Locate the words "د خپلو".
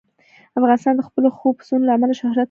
0.97-1.27